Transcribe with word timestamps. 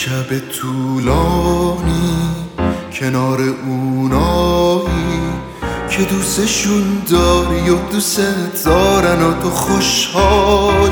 شب 0.00 0.38
طولانی 0.48 2.10
کنار 2.92 3.40
اونایی 3.40 4.88
که 5.90 6.02
دوستشون 6.02 6.82
داری 7.10 7.70
و 7.70 7.76
دوست 7.92 8.20
دارن 8.64 9.22
و 9.22 9.42
تو 9.42 9.50
خوشحالی. 9.50 10.90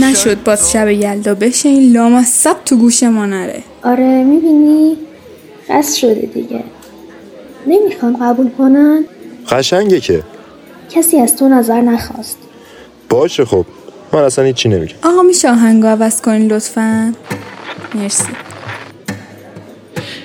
نشد 0.00 0.42
باز 0.42 0.72
شب 0.72 0.88
یلدا 0.88 1.34
بشه 1.34 1.68
این 1.68 1.92
لاما 1.92 2.22
سب 2.22 2.64
تو 2.64 2.76
گوش 2.76 3.02
ما 3.02 3.26
نره. 3.26 3.62
آره 3.84 4.24
می‌بینی؟ 4.24 4.96
خست 5.68 5.98
شده 5.98 6.30
دیگه. 6.34 6.64
نمی‌خوام 7.66 8.16
قبول 8.16 8.50
کنن؟ 8.58 9.04
قشنگه 9.50 10.00
که. 10.00 10.22
کسی 10.90 11.18
از 11.20 11.36
تو 11.36 11.48
نظر 11.48 11.80
نخواست. 11.80 12.38
باشه 13.08 13.44
خب. 13.44 13.66
من 14.12 14.20
اصلا 14.20 14.44
هیچی 14.44 14.68
نمیگم. 14.68 14.94
آقا 15.02 15.22
میشه 15.22 15.50
آهنگو 15.50 15.86
عوض 15.86 16.20
کنین 16.20 16.52
لطفا. 16.52 17.14
مرسی. 17.94 18.24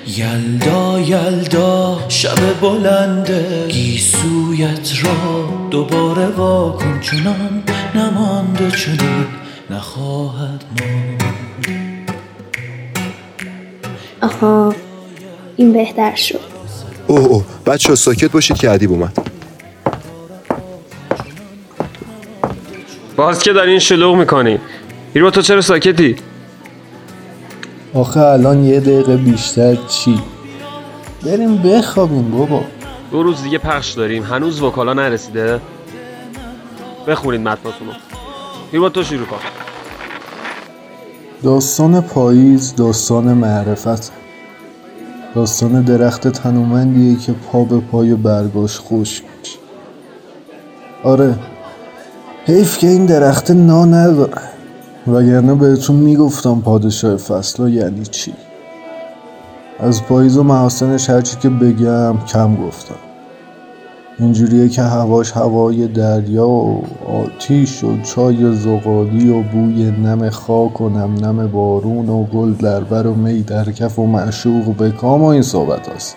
یلدا 0.06 1.00
یلدا 1.00 1.98
شب 2.08 2.60
بلنده. 2.60 3.66
گیسویت 3.68 4.90
را 5.04 5.48
دوباره 5.70 6.26
واکن 6.26 7.00
چنان 7.00 7.62
نمانده 7.94 8.70
چنین 8.70 9.26
نخواهد 9.70 10.64
ما 10.80 10.86
آها 14.28 14.74
این 15.56 15.72
بهتر 15.72 16.14
شد. 16.14 16.40
اوه 17.06 17.20
اوه. 17.20 17.44
بچه 17.66 17.94
ساکت 17.94 18.30
باشید 18.30 18.56
که 18.56 18.70
عدیب 18.70 18.92
اومد. 18.92 19.33
باز 23.16 23.42
که 23.42 23.52
دارین 23.52 23.78
شلوغ 23.78 24.16
می‌کنی. 24.16 24.58
هیرو 25.14 25.30
تو 25.30 25.42
چرا 25.42 25.60
ساکتی؟ 25.60 26.16
آخه 27.94 28.20
الان 28.20 28.64
یه 28.64 28.80
دقیقه 28.80 29.16
بیشتر 29.16 29.76
چی؟ 29.88 30.20
بریم 31.22 31.56
بخوابیم 31.56 32.30
بابا. 32.30 32.64
دو 33.10 33.22
روز 33.22 33.42
دیگه 33.42 33.58
پخش 33.58 33.92
داریم. 33.92 34.22
هنوز 34.22 34.62
وکالا 34.62 34.92
نرسیده؟ 34.92 35.60
بخونید 37.06 37.40
متناتونو 37.40 37.90
هیرو 38.72 38.88
تو 38.88 39.02
شروع 39.02 39.26
کن. 39.26 39.36
داستان 41.42 42.00
پاییز 42.00 42.74
داستان 42.74 43.24
معرفت. 43.24 44.12
داستان 45.34 45.82
درخت 45.82 46.28
تنومندیه 46.28 47.18
که 47.18 47.32
پا 47.32 47.64
به 47.64 47.80
پای 47.80 48.14
برگاش 48.14 48.78
خشک 48.78 49.22
میشه. 49.22 49.58
آره 51.04 51.34
حیف 52.46 52.78
که 52.78 52.86
این 52.86 53.06
درخت 53.06 53.50
نا 53.50 53.84
نداره 53.84 54.42
وگرنه 55.06 55.54
بهتون 55.54 55.96
می‌گفتم 55.96 56.60
پادشاه 56.60 57.16
فصلا 57.16 57.68
یعنی 57.68 58.02
چی؟ 58.02 58.32
از 59.80 60.02
پاییز 60.02 60.36
و 60.36 60.42
محاسنش 60.42 61.10
هرچی 61.10 61.36
که 61.36 61.48
بگم 61.48 62.16
کم 62.26 62.56
گفتم. 62.56 62.94
اینجوریه 64.18 64.68
که 64.68 64.82
هواش 64.82 65.32
هوای 65.32 65.88
دریا 65.88 66.48
و 66.48 66.82
آتیش 67.24 67.84
و 67.84 68.02
چای 68.02 68.56
زغالی 68.56 69.30
و 69.30 69.42
بوی 69.42 69.90
نم 69.90 70.30
خاک 70.30 70.80
و 70.80 70.88
نم 70.88 71.14
نم 71.14 71.46
بارون 71.46 72.08
و 72.08 72.24
گل 72.24 72.52
در 72.52 72.80
بر 72.80 73.06
و 73.06 73.14
می 73.14 73.42
در 73.42 73.64
کف 73.64 73.98
و 73.98 74.06
معشوق 74.06 74.76
به 74.76 74.90
کام 74.90 75.22
و 75.22 75.26
این 75.26 75.42
صحبت 75.42 75.88
هست 75.88 76.16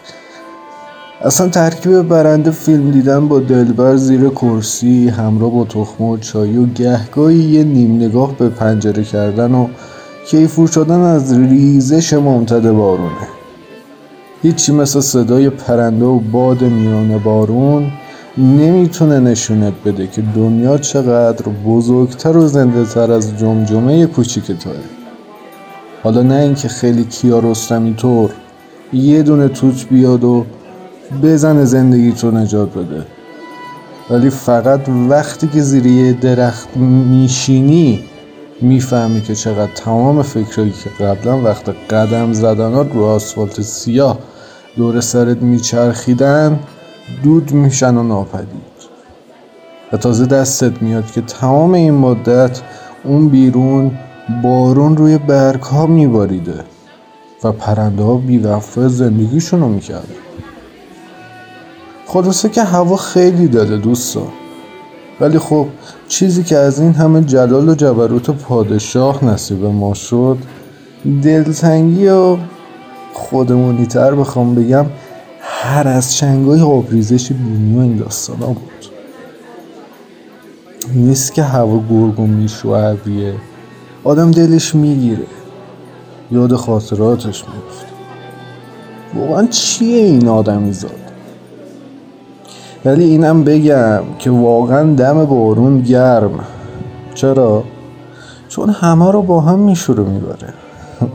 اصلا 1.21 1.49
ترکیب 1.49 2.01
برنده 2.01 2.51
فیلم 2.51 2.91
دیدن 2.91 3.27
با 3.27 3.39
دلبر 3.39 3.95
زیر 3.95 4.29
کرسی 4.29 5.09
همراه 5.09 5.51
با 5.51 5.65
تخم 5.65 6.03
و 6.03 6.17
چای 6.17 6.57
و 6.57 6.65
گهگاهی 6.65 7.37
یه 7.37 7.63
نیم 7.63 7.95
نگاه 7.95 8.37
به 8.37 8.49
پنجره 8.49 9.03
کردن 9.03 9.51
و 9.51 9.67
کیفور 10.27 10.67
شدن 10.67 10.99
از 10.99 11.33
ریزش 11.33 12.13
ممتد 12.13 12.71
بارونه. 12.71 13.27
هیچی 14.43 14.71
مثل 14.71 14.99
صدای 14.99 15.49
پرنده 15.49 16.05
و 16.05 16.19
باد 16.19 16.61
میان 16.61 17.17
بارون 17.17 17.91
نمی‌تونه 18.37 19.19
نشونت 19.19 19.73
بده 19.85 20.07
که 20.07 20.23
دنیا 20.35 20.77
چقدر 20.77 21.45
بزرگتر 21.65 22.37
و 22.37 22.47
زنده 22.47 22.85
تر 22.85 23.11
از 23.11 23.37
جمجمه 23.37 24.05
کوچیک 24.05 24.47
توه. 24.47 24.73
حالا 26.03 26.21
نه 26.21 26.35
اینکه 26.35 26.67
خیلی 26.67 27.03
کیارستمی 27.03 27.93
طور 27.93 28.29
یه 28.93 29.23
دونه 29.23 29.47
توت 29.47 29.87
بیاد 29.89 30.23
و 30.23 30.45
بزنه 31.23 31.65
زندگی 31.65 32.11
تو 32.11 32.31
نجات 32.31 32.73
بده. 32.73 33.05
ولی 34.09 34.29
فقط 34.29 34.89
وقتی 35.09 35.47
که 35.47 35.61
زیر 35.61 35.85
یه 35.85 36.13
درخت 36.13 36.77
میشینی 36.77 38.03
می‌فهمی 38.61 39.21
که 39.21 39.35
چقدر 39.35 39.71
تمام 39.75 40.21
فکرهایی 40.21 40.73
که 40.83 41.05
قبلا 41.05 41.41
وقت 41.41 41.69
قدم 41.69 42.33
زدنات 42.33 42.93
رو 42.93 43.05
آسفالت 43.05 43.61
سیاه 43.61 44.19
دور 44.77 45.01
سرت 45.01 45.41
میچرخیدن 45.41 46.59
دود 47.23 47.51
میشن 47.51 47.97
و 47.97 48.03
ناپدید. 48.03 48.77
و 49.93 49.97
تازه 49.97 50.25
دستت 50.25 50.81
میاد 50.81 51.11
که 51.11 51.21
تمام 51.21 51.73
این 51.73 51.93
مدت 51.93 52.61
اون 53.03 53.29
بیرون 53.29 53.91
بارون 54.43 54.97
روی 54.97 55.17
برگ 55.17 55.61
ها 55.61 55.85
میباریده 55.85 56.63
و 57.43 57.51
پرنده 57.51 58.03
ها 58.03 58.15
بیوفای 58.15 58.89
زندگیشون 58.89 59.59
رو 59.59 59.67
می‌کرده 59.67 60.15
خلاصه 62.07 62.49
که 62.49 62.63
هوا 62.63 62.97
خیلی 62.97 63.47
داده 63.47 63.77
دوستا. 63.77 64.27
ولی 65.19 65.39
خب 65.39 65.67
چیزی 66.07 66.43
که 66.43 66.57
از 66.57 66.79
این 66.79 66.93
همه 66.93 67.21
جلال 67.21 67.69
و 67.69 67.75
جبروت 67.75 68.29
پادشاه 68.29 69.25
نصیب 69.25 69.65
ما 69.65 69.93
شد 69.93 70.37
دلتنگی 71.23 72.07
و 72.07 72.37
خودمونی 73.13 73.85
تر 73.85 74.15
بخوام 74.15 74.55
بگم 74.55 74.85
هر 75.41 75.87
از 75.87 76.15
چنگای 76.15 76.61
آبریزش 76.61 77.31
بینی 77.31 77.77
و 77.77 77.81
این 77.81 77.97
داستان 77.97 78.37
ها 78.37 78.47
بود. 78.47 78.85
نیست 80.95 81.33
که 81.33 81.43
هوا 81.43 81.83
گرگ 81.89 82.19
و 82.19 82.27
و 82.67 82.75
عبیه 82.75 83.33
آدم 84.03 84.31
دلش 84.31 84.75
می‌گیره. 84.75 85.25
یاد 86.31 86.55
خاطراتش 86.55 87.43
میفته 87.43 87.87
واقعا 89.15 89.47
چیه 89.47 89.97
این 89.97 90.27
آدمی 90.27 90.73
زاد 90.73 91.06
ولی 92.85 93.03
اینم 93.03 93.43
بگم 93.43 94.03
که 94.19 94.31
واقعا 94.31 94.93
دم 94.93 95.25
بارون 95.25 95.81
گرم. 95.81 96.39
چرا؟ 97.13 97.63
چون 98.49 98.69
همه 98.69 99.11
رو 99.11 99.21
با 99.21 99.41
هم 99.41 99.59
میشوره 99.59 100.03
می‌بره. 100.03 100.53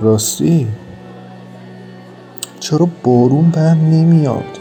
راستی؟ 0.00 0.66
چرا 2.60 2.88
بارون 3.04 3.50
بند 3.50 3.94
نمیاد؟ 3.94 4.58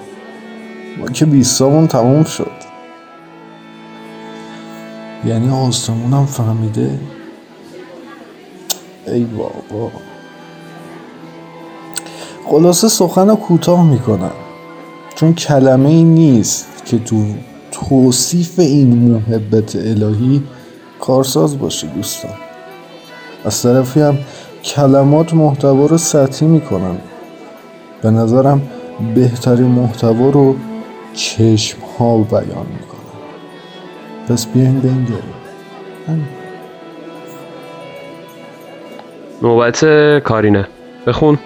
ما 0.99 1.05
که 1.05 1.25
بیستامون 1.25 1.87
تموم 1.87 2.23
شد. 2.23 2.51
یعنی 5.25 5.49
آسمونم 5.49 6.25
فهمیده؟ 6.25 6.99
ای 9.07 9.23
بابا. 9.23 9.91
خلاصه 12.45 12.87
سخن 12.87 13.29
رو 13.29 13.35
کوتاه 13.35 13.89
می‌کنم 13.89 14.31
چون 15.15 15.33
کلمه 15.33 15.89
ای 15.89 16.03
نیست 16.03 16.85
که 16.85 16.99
تو 16.99 17.25
توصیف 17.71 18.59
این 18.59 19.11
محبت 19.11 19.75
الهی 19.75 20.43
کارساز 20.99 21.59
باشه 21.59 21.87
دوستان. 21.87 22.31
از 23.45 23.61
طرفی 23.63 24.01
هم 24.01 24.17
کلمات 24.63 25.33
محتوا 25.33 25.85
رو 25.85 25.97
سطحی 25.97 26.47
می‌کنن. 26.47 26.97
به 28.01 28.11
نظرم 28.11 28.61
بهترین 29.15 29.67
محتوا 29.67 30.29
رو 30.29 30.55
چشم 31.13 31.77
ها 31.99 32.17
بیان 32.17 32.41
می‌کنن. 32.45 33.01
پس 34.29 34.45
بیاین 34.45 34.79
بنگریم. 34.79 35.33
نوبت 39.41 39.85
کارینه. 40.19 40.67
بخون. 41.07 41.39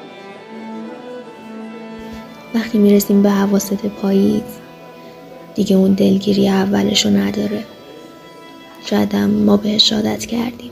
وقتی 2.56 2.78
می‌رسیم 2.78 3.24
به 3.24 3.30
حواست 3.30 3.74
پاییز 3.74 4.42
دیگه 5.56 5.76
اون 5.76 5.94
دلگیری 5.94 6.50
اولشو 6.50 7.10
نداره. 7.10 7.64
شایدم 8.86 9.30
ما 9.30 9.58
بهش 9.58 9.94
عادت 9.94 10.26
کردیم. 10.26 10.72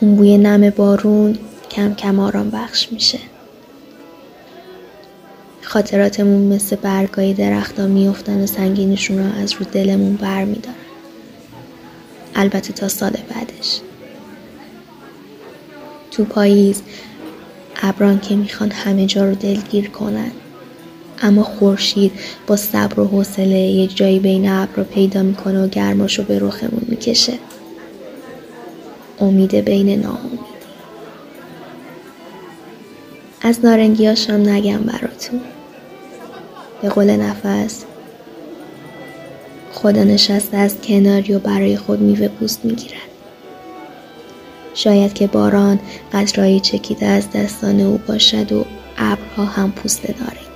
اون 0.00 0.16
بوی 0.16 0.38
نم 0.38 0.70
بارون 0.70 1.38
کم 1.70 1.94
کم 1.94 2.20
آرام 2.20 2.50
بخش 2.50 2.92
میشه. 2.92 3.18
خاطراتمون 5.62 6.54
مثل 6.54 6.76
برگای 6.76 7.34
درختا 7.34 7.86
میفتن 7.86 8.42
و 8.42 8.46
سنگینشون 8.46 9.18
رو 9.18 9.42
از 9.42 9.52
رو 9.52 9.64
دلمون 9.72 10.16
بر 10.16 10.44
میدارن. 10.44 10.76
البته 12.34 12.72
تا 12.72 12.88
سال 12.88 13.10
بعدش. 13.10 13.80
تو 16.10 16.24
پاییز 16.24 16.82
ابران 17.82 18.20
که 18.20 18.36
می‌خوان 18.36 18.70
همه 18.70 19.06
جا 19.06 19.24
رو 19.24 19.34
دلگیر 19.34 19.90
کنن. 19.90 20.30
اما 21.22 21.42
خورشید 21.42 22.12
با 22.46 22.56
صبر 22.56 23.00
و 23.00 23.04
حوصله 23.04 23.58
یه 23.58 23.86
جایی 23.86 24.18
بین 24.18 24.48
ابرا 24.48 24.84
پیدا 24.84 25.22
می‌کنه 25.22 25.64
و 25.64 25.68
گرماشو 25.68 26.22
به 26.22 26.38
رخمون 26.38 26.82
می‌کشه. 26.88 27.32
امید 29.20 29.54
بین 29.54 30.00
ناامیدی 30.00 30.38
از 33.42 33.64
نارنگیاشم 33.64 34.32
نگم 34.32 34.78
براتون. 34.78 35.40
به 36.82 36.88
قول 36.88 37.10
نفس 37.10 37.84
خدا 39.72 40.04
نشسته 40.04 40.56
از 40.56 40.80
کناری 40.80 41.34
و 41.34 41.38
برای 41.38 41.76
خود 41.76 42.00
میوه 42.00 42.28
پوست 42.28 42.64
می‌گیرد. 42.64 43.05
شاید 44.76 45.12
که 45.12 45.26
باران 45.26 45.78
قطرهایی 46.12 46.60
چکیده 46.60 47.06
از 47.06 47.30
دستان 47.30 47.80
او 47.80 48.00
باشد 48.06 48.52
و 48.52 48.64
ابرها 48.98 49.44
هم 49.44 49.72
پوست 49.72 50.10
نارنگی 50.10 50.46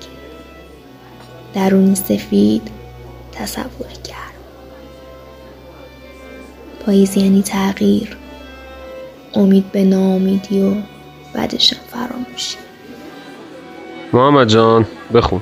درونی 1.54 1.94
سفید 1.94 2.62
تصوری 3.32 3.94
کرد. 4.04 4.34
پاییز 6.86 7.16
یعنی 7.16 7.42
تغییر. 7.42 8.16
امید 9.34 9.72
به 9.72 9.84
ناامیدی 9.84 10.62
و 10.62 10.74
بعدشم 11.34 11.76
فراموشی. 11.92 12.56
محمد 14.12 14.48
جان 14.48 14.86
بخون. 15.14 15.40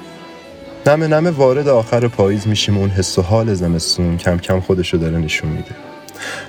نمه 0.86 1.06
نمه 1.06 1.30
وارد 1.30 1.69
آخر 1.69 2.08
پاییز 2.08 2.46
میشیم 2.46 2.78
و 2.78 2.80
اون 2.80 2.90
حس 2.90 3.19
و 3.19 3.22
حال 3.22 3.54
زمستون 3.54 4.16
کم 4.16 4.38
کم 4.38 4.60
خودشو 4.60 4.96
داره 4.96 5.19
نشون 5.19 5.50
میده. 5.50 5.88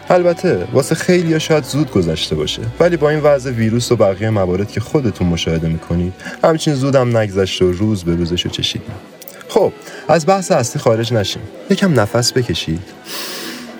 البته 0.10 0.68
واسه 0.74 0.95
خیلی 0.95 1.39
شاید 1.39 1.63
زود 1.63 1.92
گذشته 1.92 2.36
باشه. 2.36 2.62
ولی 2.80 2.98
با 2.98 3.10
این 3.10 3.19
وضع 3.19 3.51
ویروس 3.51 3.92
و 3.92 3.95
بقیه 3.95 4.30
موارد 4.30 4.71
که 4.71 4.80
خودتون 4.80 5.27
مشاهده 5.27 5.68
می‌کنید 5.68 6.13
همچین 6.44 6.74
زودم 6.74 7.18
نگذشته 7.18 7.66
و 7.66 7.71
روز 7.71 8.04
به 8.04 8.16
روزشو 8.16 8.50
چشیدیم 8.50 8.92
خب 9.50 9.74
از 10.07 10.25
بحث 10.25 10.51
اصلی 10.51 10.81
خارج 10.81 11.13
نشیم. 11.13 11.42
یکم 11.69 12.00
نفس 12.00 12.33
بکشید. 12.33 12.81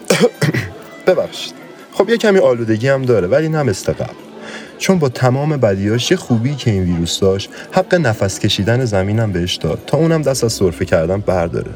ببخشید. 1.08 1.54
خب 1.94 2.10
یه 2.10 2.18
کمی 2.18 2.40
آلودگی 2.40 2.88
هم 2.88 3.02
داره 3.02 3.28
ولی 3.28 3.50
نه 3.50 3.64
مثل 3.64 3.94
چون 4.78 5.00
با 5.00 5.10
تمام 5.10 5.58
بدیاش 5.58 6.12
یه 6.12 6.18
خوبی 6.18 6.56
که 6.56 6.72
این 6.72 6.84
ویروس 6.84 7.20
داشت 7.20 7.50
حق 7.72 7.96
نفس 7.96 8.40
کشیدن 8.40 8.86
زمینم 8.86 9.32
بهش 9.32 9.56
داد 9.56 9.80
تا 9.88 9.98
اونم 9.98 10.22
دست 10.22 10.44
از 10.44 10.54
سرفه 10.54 10.86
کردن 10.86 11.20
برداره. 11.22 11.72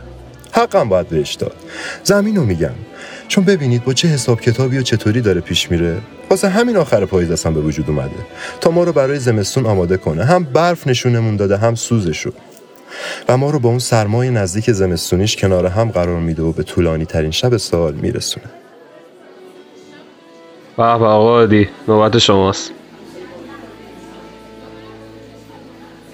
حقم 0.51 0.89
باید 0.89 1.10
بهش 1.10 1.33
داد. 1.33 1.56
زمین 2.04 2.36
رو 2.36 2.44
میگم. 2.44 2.74
چون 3.28 3.44
ببینید 3.44 3.84
با 3.84 3.94
چه 3.94 4.08
حساب 4.08 4.42
کتابی 4.42 4.78
و 4.78 4.81
چطوری 4.81 5.22
داره 5.22 5.42
پیش 5.42 5.72
میره. 5.72 5.98
واسه 6.30 6.50
همین 6.50 6.78
آخر 6.78 7.06
پاییز 7.06 7.31
اصلا 7.31 7.52
به 7.52 7.62
وجود 7.62 7.90
اومده. 7.90 8.12
تا 8.62 8.72
ما 8.72 8.84
رو 8.84 8.94
برای 8.94 9.20
زمستون 9.20 9.66
آماده 9.66 9.98
کنه. 9.98 10.24
هم 10.24 10.44
برف 10.44 10.88
نشونمون 10.88 11.36
داده 11.36 11.58
هم 11.58 11.75
سوزشو. 11.75 12.31
و 13.30 13.38
ما 13.38 13.50
رو 13.50 13.60
با 13.60 13.70
اون 13.70 13.80
سرمای 13.80 14.30
نزدیک 14.30 14.72
زمستونیش 14.72 15.36
کنار 15.36 15.66
هم 15.66 15.90
قرار 15.90 16.20
میده 16.20 16.44
و 16.44 16.52
به 16.52 16.64
طولانی 16.64 17.06
ترین 17.06 17.31
شب 17.31 17.58
سال 17.58 17.94
میرسونه. 17.94 18.46
به 20.78 20.84
به 20.84 20.84
آقا 20.84 21.40
عادی 21.40 21.70
نوبت 21.88 22.18
شماست. 22.18 22.72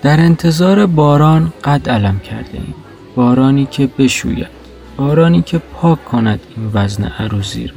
در 0.02 0.20
انتظار 0.20 0.86
باران 0.86 1.54
قد 1.64 1.90
علم 1.90 2.20
کرده 2.20 2.54
ایم 2.54 2.76
بارانی 3.16 3.66
که 3.72 3.90
بشوید. 3.98 4.59
بارانی 5.00 5.42
که 5.42 5.58
پاک 5.58 6.06
کند 6.06 6.40
این 6.58 6.72
وزن 6.74 7.04
عروزی 7.04 7.68
را. 7.68 7.76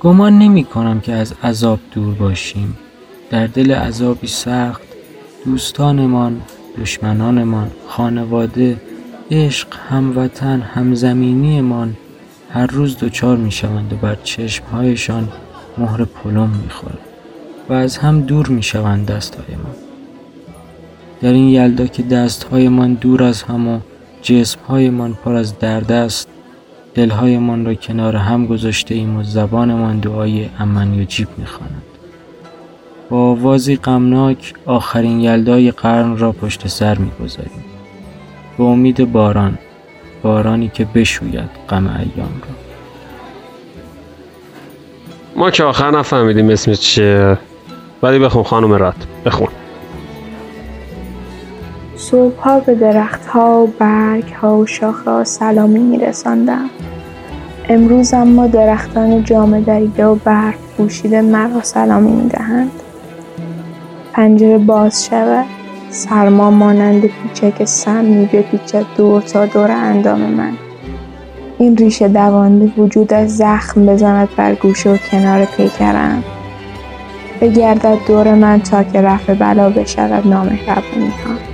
گمان 0.00 0.38
نمی 0.38 0.64
کنم 0.64 1.00
که 1.00 1.12
از 1.12 1.34
عذاب 1.42 1.78
دور 1.90 2.14
باشیم. 2.14 2.76
در 3.30 3.46
دل 3.46 3.72
عذابی 3.72 4.26
سخت 4.26 4.82
دوستانمان 5.44 6.40
دشمنانمان 6.80 7.70
خانواده 7.88 8.80
عشق 9.30 9.68
هموطن 9.90 10.60
همزمینیمان 10.60 11.96
هر 12.50 12.66
روز 12.66 12.98
دچار 12.98 13.36
می 13.36 13.52
شوند 13.52 13.92
و 13.92 13.96
بر 13.96 14.14
چشمهایشان 14.14 15.28
مهر 15.78 16.04
پلم 16.04 16.50
می 16.62 16.70
خورد 16.70 16.98
و 17.68 17.72
از 17.72 17.96
هم 17.98 18.20
دور 18.20 18.46
می 18.48 18.62
شوند 18.62 19.06
دستهایمان 19.06 19.74
در 21.22 21.32
این 21.32 21.48
یلدا 21.48 21.86
که 21.86 22.02
دستهایمان 22.02 22.94
دور 22.94 23.22
از 23.22 23.42
هم 23.42 23.68
و 23.68 23.80
جسمهایمان 24.24 25.14
پر 25.24 25.34
از 25.34 25.58
درد 25.58 25.92
است. 25.92 26.28
دلهایمان 26.94 27.66
را 27.66 27.74
کنار 27.74 28.16
هم 28.16 28.46
گذاشته 28.46 28.94
ایم 28.94 29.16
و 29.16 29.22
زبانمان 29.22 29.98
دعای 29.98 30.48
امن 30.58 31.06
جیب 31.06 31.28
می‌خواند 31.36 31.82
با 33.10 33.30
آوازی 33.30 33.76
غمناک 33.76 34.54
آخرین 34.66 35.20
یلدای 35.20 35.70
قرن 35.70 36.16
را 36.18 36.32
پشت 36.32 36.68
سر 36.68 36.98
می‌گذاریم. 36.98 37.64
به 38.58 38.64
امید 38.64 39.12
باران 39.12 39.58
بارانی 40.22 40.68
که 40.68 40.84
بشوید 40.84 41.50
غم 41.68 41.86
ایام 41.86 42.42
را. 42.42 42.54
ما 45.36 45.50
که 45.50 45.64
آخر 45.64 45.90
نفهمیدیم 45.90 46.50
اسمش 46.50 46.80
چیه. 46.80 47.38
ولی 48.02 48.18
بخون 48.18 48.42
خانم 48.42 48.72
رد 48.72 49.06
بخون. 49.24 49.48
صبحها 52.10 52.60
به 52.60 52.74
درختها 52.74 53.62
و 53.62 53.66
برگها 53.78 54.58
و 54.58 54.66
شاخه 54.66 55.24
سلامی 55.24 55.78
میرساندم. 55.78 56.70
امروز 57.68 58.14
اما 58.14 58.46
درختان 58.46 59.24
جامه 59.24 59.60
دریده 59.60 60.06
و 60.06 60.14
برف 60.14 60.54
پوشیده 60.76 61.22
مرا 61.22 61.62
سلامی 61.62 62.12
می‌دهند. 62.12 62.70
پنجره 64.12 64.58
باز 64.58 65.06
شود. 65.06 65.44
سرما 65.90 66.50
مانند 66.50 67.02
پیچک 67.02 67.64
سمی 67.64 68.26
بپیچد 68.26 68.84
دور 68.96 69.22
تا 69.22 69.46
دور 69.46 69.70
اندام 69.70 70.20
من. 70.20 70.52
این 71.58 71.76
ریشه 71.76 72.08
دوانده 72.08 72.72
وجودش 72.76 73.28
زخم 73.28 73.86
بزند 73.86 74.28
بر 74.36 74.54
گوشه 74.54 74.90
و 74.90 74.96
کنار 74.96 75.44
پیکرم. 75.44 76.24
بگردد 77.40 77.98
دور 78.06 78.34
من 78.34 78.60
تا 78.60 78.82
که 78.82 79.02
رفع 79.02 79.34
بلا 79.34 79.70
بشود 79.70 80.26
نامهربونی 80.26 81.12
ها. 81.26 81.53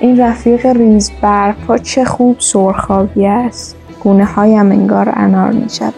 این 0.00 0.20
رفیق 0.20 0.66
ریز 0.66 1.10
برفا 1.22 1.78
چه 1.78 2.04
خوب 2.04 2.36
سرخابی 2.38 3.26
است. 3.26 3.76
گونه 4.00 4.24
هایم 4.24 4.72
انگار 4.72 5.12
انار 5.16 5.52
می 5.52 5.68
شود 5.70 5.94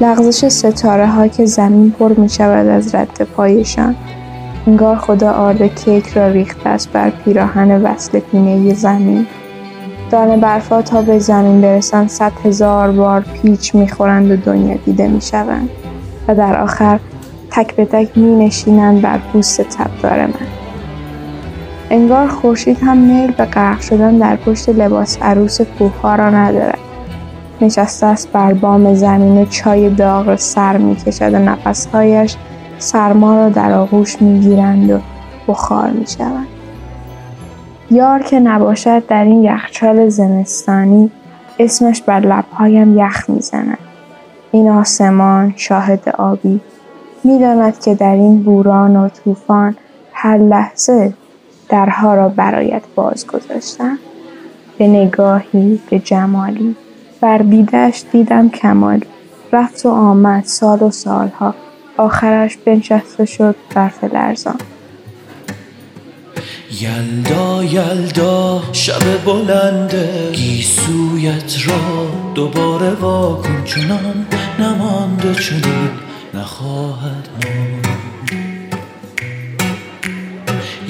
لغزش 0.00 0.48
ستاره 0.48 1.06
ها 1.06 1.28
که 1.28 1.44
زمین 1.44 1.90
پر 1.90 2.12
می 2.12 2.28
شود 2.28 2.66
از 2.66 2.94
رد 2.94 3.22
پایشان. 3.36 3.96
انگار 4.66 4.96
خدا 4.96 5.32
آرد 5.32 5.74
کیک 5.74 6.08
را 6.08 6.28
ریخته 6.28 6.68
است 6.68 6.92
بر 6.92 7.10
پیراهن 7.10 7.82
وصل 7.82 8.18
پینه 8.18 8.74
زمین. 8.74 9.26
دانه 10.10 10.36
برفا 10.36 10.82
تا 10.82 11.02
به 11.02 11.18
زمین 11.18 11.60
برسند 11.60 12.08
صد 12.08 12.32
هزار 12.44 12.92
بار 12.92 13.20
پیچ 13.20 13.74
می‌خورند 13.74 14.30
و 14.30 14.36
دنیا 14.36 14.76
دیده 14.84 15.08
می‌شوند. 15.08 15.68
و 16.28 16.34
در 16.34 16.60
آخر 16.60 17.00
تک 17.50 17.76
به 17.76 17.84
تک 17.84 18.18
می 18.18 18.46
نشینند 18.46 19.02
بر 19.02 19.18
پوست 19.18 19.62
تبدار 19.62 20.26
من. 20.26 20.57
انگار 21.90 22.28
خورشید 22.28 22.78
هم 22.82 22.96
میل 22.96 23.30
به 23.30 23.44
غرق 23.44 23.80
شدن 23.80 24.18
در 24.18 24.36
پشت 24.36 24.68
لباس 24.68 25.18
عروس 25.22 25.60
کوهها 25.60 26.14
را 26.14 26.30
ندارد. 26.30 26.78
نشسته 27.60 28.06
است 28.06 28.32
بر 28.32 28.52
بام 28.52 28.94
زمین 28.94 29.46
چای 29.46 29.90
داغ 29.90 30.36
سر 30.36 30.76
می‌کشد 30.76 31.34
و 31.34 31.38
نفسهایش 31.38 32.36
سرما 32.78 33.36
را 33.36 33.48
در 33.48 33.72
آغوش 33.72 34.22
می‌گیرند 34.22 34.90
و 34.90 34.98
بخار 35.48 35.90
می‌شوند. 35.90 36.46
یار 37.90 38.22
که 38.22 38.40
نباشد 38.40 39.06
در 39.06 39.24
این 39.24 39.42
یخچال 39.42 40.08
زمستانی 40.08 41.10
اسمش 41.58 42.02
بر 42.02 42.20
لبهایم 42.20 42.98
یخ 42.98 43.30
می‌زند. 43.30 43.78
این 44.52 44.70
آسمان 44.70 45.54
شاهد 45.56 46.08
آبی. 46.18 46.60
می‌داند 47.24 47.80
که 47.80 47.94
در 47.94 48.14
این 48.14 48.42
بوران 48.42 48.96
و 48.96 49.08
طوفان 49.08 49.76
هر 50.12 50.38
لحظه 50.38 51.12
درها 51.68 52.14
را 52.14 52.28
برایت 52.28 52.82
باز 52.94 53.26
گذاشتم 53.26 53.98
به 54.78 54.86
نگاهی 54.86 55.80
به 55.90 55.98
جمالی. 55.98 56.76
بر 57.20 57.38
دیدش 57.38 58.02
دیدم 58.12 58.48
کمالی. 58.48 59.06
رفت 59.52 59.86
و 59.86 59.88
آمد 59.88 60.44
سال 60.44 60.82
و 60.82 60.90
سالها. 60.90 61.54
آخرش 61.96 62.56
بنشسته 62.56 63.24
شد 63.24 63.56
برف 63.74 64.04
لرزان. 64.04 64.58
یلدا 66.80 67.64
یلدا 67.64 68.62
شب 68.72 69.24
بلنده. 69.24 70.30
گیسویت 70.32 71.54
را 71.66 72.06
دوباره 72.34 72.90
واکن. 72.90 73.64
چنان 73.64 74.26
نمانده 74.58 75.34
چنین 75.34 75.90
نخواهد 76.34 77.28
ماند. 77.44 77.87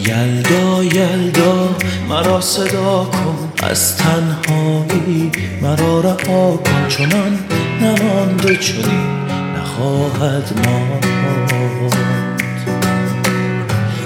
یلدا 0.09 0.85
یلدا 0.85 1.69
مرا 2.09 2.41
صدا 2.41 3.05
کن. 3.13 3.67
از 3.67 3.97
تنهایی 3.97 5.31
مرا 5.63 6.01
رها 6.01 6.57
کن. 6.57 6.89
چنان 6.89 7.39
نمانده 7.81 8.57
چنین 8.57 9.29
نخواهد 9.57 10.67
ماند. 10.67 11.07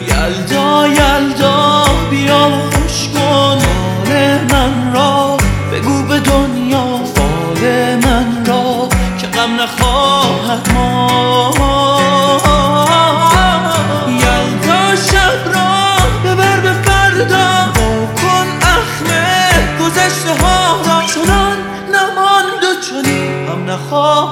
یلدا 0.09 0.87
یلدا 0.88 1.85
بیا 2.11 2.50
خوش 2.73 3.09
کن. 3.14 3.21
حال 3.21 4.44
من 4.52 4.94
را 4.94 5.37
بگو 5.73 6.02
به 6.02 6.21
دنیا. 6.21 7.00
فال 7.14 7.64
من 8.04 8.47
را 8.47 8.88
که 9.21 9.26
غم 9.26 9.61
نخواهد 9.61 10.68
ما 10.75 11.91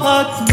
گذشته 0.00 0.49